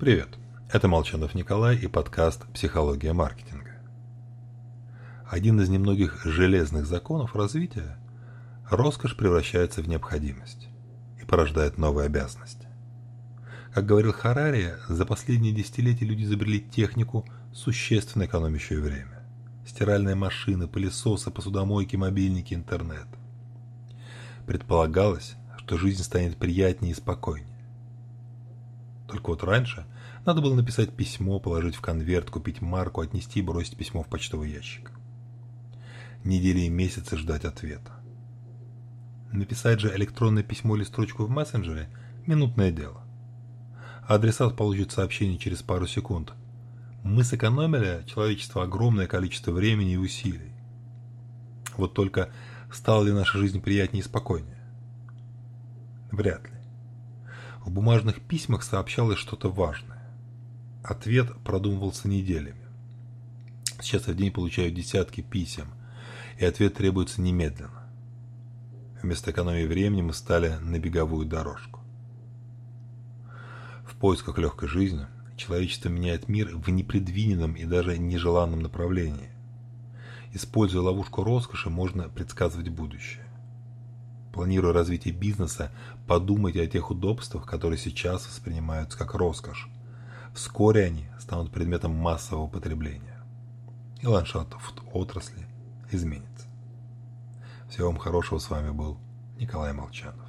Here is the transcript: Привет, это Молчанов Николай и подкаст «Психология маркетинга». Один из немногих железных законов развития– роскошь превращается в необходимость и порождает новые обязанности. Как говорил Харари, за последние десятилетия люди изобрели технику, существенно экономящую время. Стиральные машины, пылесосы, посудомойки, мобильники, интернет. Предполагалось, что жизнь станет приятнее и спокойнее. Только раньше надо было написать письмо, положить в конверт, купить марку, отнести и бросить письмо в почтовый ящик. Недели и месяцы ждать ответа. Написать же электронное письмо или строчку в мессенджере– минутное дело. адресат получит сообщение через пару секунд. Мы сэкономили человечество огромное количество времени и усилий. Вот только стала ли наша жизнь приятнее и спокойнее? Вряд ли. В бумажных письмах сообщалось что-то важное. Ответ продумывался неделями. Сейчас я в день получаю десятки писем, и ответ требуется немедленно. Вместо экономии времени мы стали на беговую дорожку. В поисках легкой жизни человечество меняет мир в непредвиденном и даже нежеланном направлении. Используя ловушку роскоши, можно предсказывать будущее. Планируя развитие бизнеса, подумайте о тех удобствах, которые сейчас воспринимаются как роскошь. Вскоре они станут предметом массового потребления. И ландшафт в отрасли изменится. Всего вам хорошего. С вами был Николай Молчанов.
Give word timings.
Привет, 0.00 0.38
это 0.72 0.88
Молчанов 0.88 1.34
Николай 1.34 1.76
и 1.76 1.86
подкаст 1.86 2.46
«Психология 2.54 3.12
маркетинга». 3.12 3.82
Один 5.28 5.60
из 5.60 5.68
немногих 5.68 6.24
железных 6.24 6.86
законов 6.86 7.36
развития– 7.36 7.98
роскошь 8.70 9.14
превращается 9.14 9.82
в 9.82 9.88
необходимость 9.90 10.70
и 11.20 11.26
порождает 11.26 11.76
новые 11.76 12.06
обязанности. 12.06 12.66
Как 13.74 13.84
говорил 13.84 14.14
Харари, 14.14 14.72
за 14.88 15.04
последние 15.04 15.52
десятилетия 15.52 16.06
люди 16.06 16.22
изобрели 16.22 16.60
технику, 16.60 17.28
существенно 17.52 18.24
экономящую 18.24 18.82
время. 18.82 19.22
Стиральные 19.66 20.14
машины, 20.14 20.66
пылесосы, 20.66 21.30
посудомойки, 21.30 21.96
мобильники, 21.96 22.54
интернет. 22.54 23.06
Предполагалось, 24.46 25.34
что 25.58 25.76
жизнь 25.76 26.02
станет 26.02 26.38
приятнее 26.38 26.92
и 26.92 26.96
спокойнее. 26.96 27.49
Только 29.22 29.46
раньше 29.46 29.86
надо 30.24 30.40
было 30.40 30.54
написать 30.54 30.94
письмо, 30.94 31.38
положить 31.40 31.74
в 31.74 31.80
конверт, 31.80 32.30
купить 32.30 32.60
марку, 32.60 33.00
отнести 33.00 33.40
и 33.40 33.42
бросить 33.42 33.76
письмо 33.76 34.02
в 34.02 34.08
почтовый 34.08 34.50
ящик. 34.50 34.90
Недели 36.24 36.60
и 36.60 36.68
месяцы 36.68 37.16
ждать 37.16 37.44
ответа. 37.44 37.92
Написать 39.32 39.80
же 39.80 39.94
электронное 39.94 40.42
письмо 40.42 40.76
или 40.76 40.84
строчку 40.84 41.24
в 41.24 41.30
мессенджере– 41.30 41.88
минутное 42.26 42.70
дело. 42.70 43.02
адресат 44.06 44.56
получит 44.56 44.92
сообщение 44.92 45.38
через 45.38 45.62
пару 45.62 45.86
секунд. 45.86 46.32
Мы 47.04 47.24
сэкономили 47.24 48.04
человечество 48.06 48.64
огромное 48.64 49.06
количество 49.06 49.52
времени 49.52 49.92
и 49.92 49.96
усилий. 49.96 50.52
Вот 51.76 51.94
только 51.94 52.30
стала 52.72 53.04
ли 53.04 53.12
наша 53.12 53.38
жизнь 53.38 53.60
приятнее 53.60 54.02
и 54.02 54.06
спокойнее? 54.06 54.60
Вряд 56.10 56.44
ли. 56.44 56.59
В 57.64 57.70
бумажных 57.70 58.22
письмах 58.22 58.62
сообщалось 58.62 59.18
что-то 59.18 59.50
важное. 59.50 60.02
Ответ 60.82 61.36
продумывался 61.44 62.08
неделями. 62.08 62.64
Сейчас 63.80 64.08
я 64.08 64.14
в 64.14 64.16
день 64.16 64.32
получаю 64.32 64.70
десятки 64.70 65.20
писем, 65.20 65.68
и 66.38 66.44
ответ 66.44 66.74
требуется 66.74 67.20
немедленно. 67.20 67.84
Вместо 69.02 69.30
экономии 69.30 69.66
времени 69.66 70.02
мы 70.02 70.14
стали 70.14 70.56
на 70.60 70.78
беговую 70.78 71.26
дорожку. 71.26 71.80
В 73.86 73.94
поисках 73.96 74.38
легкой 74.38 74.68
жизни 74.68 75.06
человечество 75.36 75.90
меняет 75.90 76.28
мир 76.28 76.56
в 76.56 76.70
непредвиденном 76.70 77.54
и 77.54 77.64
даже 77.64 77.98
нежеланном 77.98 78.60
направлении. 78.60 79.30
Используя 80.32 80.82
ловушку 80.82 81.24
роскоши, 81.24 81.68
можно 81.68 82.08
предсказывать 82.08 82.68
будущее. 82.70 83.29
Планируя 84.32 84.72
развитие 84.72 85.12
бизнеса, 85.12 85.72
подумайте 86.06 86.62
о 86.62 86.66
тех 86.66 86.90
удобствах, 86.90 87.46
которые 87.46 87.78
сейчас 87.78 88.26
воспринимаются 88.26 88.96
как 88.96 89.14
роскошь. 89.14 89.68
Вскоре 90.34 90.84
они 90.84 91.06
станут 91.18 91.50
предметом 91.50 91.92
массового 91.92 92.46
потребления. 92.46 93.20
И 94.00 94.06
ландшафт 94.06 94.54
в 94.54 94.96
отрасли 94.96 95.46
изменится. 95.90 96.46
Всего 97.68 97.88
вам 97.88 97.98
хорошего. 97.98 98.38
С 98.38 98.50
вами 98.50 98.70
был 98.70 98.98
Николай 99.38 99.72
Молчанов. 99.72 100.28